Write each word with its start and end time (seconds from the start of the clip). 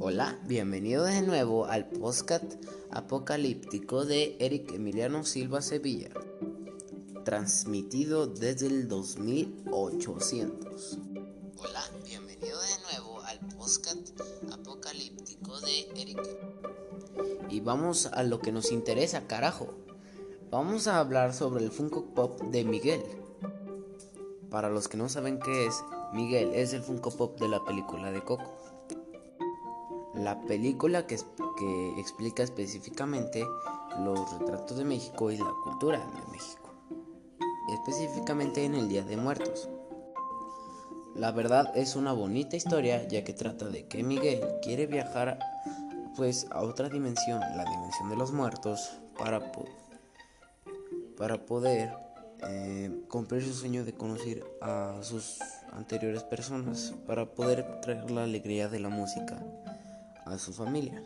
Hola, 0.00 0.38
bienvenido 0.46 1.02
de 1.02 1.22
nuevo 1.22 1.66
al 1.66 1.88
podcast 1.88 2.44
apocalíptico 2.92 4.04
de 4.04 4.36
Eric 4.38 4.72
Emiliano 4.72 5.24
Silva 5.24 5.60
Sevilla, 5.60 6.10
transmitido 7.24 8.28
desde 8.28 8.68
el 8.68 8.86
2800. 8.86 10.98
Hola, 11.58 11.82
bienvenido 12.04 12.60
de 12.60 12.80
nuevo 12.92 13.20
al 13.22 13.40
podcast 13.56 14.20
apocalíptico 14.52 15.58
de 15.62 15.88
Eric. 16.00 16.22
Y 17.50 17.58
vamos 17.58 18.06
a 18.06 18.22
lo 18.22 18.38
que 18.38 18.52
nos 18.52 18.70
interesa, 18.70 19.26
carajo. 19.26 19.74
Vamos 20.48 20.86
a 20.86 21.00
hablar 21.00 21.34
sobre 21.34 21.64
el 21.64 21.72
Funko 21.72 22.14
Pop 22.14 22.40
de 22.42 22.64
Miguel. 22.64 23.02
Para 24.48 24.70
los 24.70 24.86
que 24.86 24.96
no 24.96 25.08
saben 25.08 25.40
qué 25.40 25.66
es, 25.66 25.82
Miguel 26.12 26.54
es 26.54 26.72
el 26.72 26.82
Funko 26.82 27.10
Pop 27.10 27.40
de 27.40 27.48
la 27.48 27.64
película 27.64 28.12
de 28.12 28.22
Coco. 28.22 28.77
La 30.18 30.40
película 30.40 31.06
que, 31.06 31.16
que 31.16 32.00
explica 32.00 32.42
específicamente 32.42 33.44
los 34.00 34.38
retratos 34.38 34.76
de 34.76 34.84
México 34.84 35.30
y 35.30 35.36
la 35.36 35.52
cultura 35.62 35.98
de 35.98 36.32
México, 36.32 36.74
específicamente 37.72 38.64
en 38.64 38.74
el 38.74 38.88
Día 38.88 39.04
de 39.04 39.16
Muertos. 39.16 39.68
La 41.14 41.30
verdad 41.30 41.72
es 41.76 41.94
una 41.94 42.12
bonita 42.12 42.56
historia 42.56 43.06
ya 43.06 43.22
que 43.22 43.32
trata 43.32 43.68
de 43.68 43.86
que 43.86 44.02
Miguel 44.02 44.40
quiere 44.60 44.86
viajar 44.86 45.38
pues 46.16 46.48
a 46.50 46.62
otra 46.62 46.88
dimensión, 46.88 47.38
la 47.56 47.64
dimensión 47.64 48.10
de 48.10 48.16
los 48.16 48.32
muertos, 48.32 48.98
para, 49.16 49.52
para 51.16 51.46
poder 51.46 51.92
eh, 52.48 52.90
cumplir 53.08 53.44
su 53.44 53.54
sueño 53.54 53.84
de 53.84 53.94
conocer 53.94 54.44
a 54.60 54.98
sus 55.02 55.38
anteriores 55.72 56.24
personas, 56.24 56.92
para 57.06 57.24
poder 57.24 57.80
traer 57.82 58.10
la 58.10 58.24
alegría 58.24 58.68
de 58.68 58.80
la 58.80 58.88
música 58.88 59.40
a 60.28 60.38
su 60.38 60.52
familia. 60.52 61.02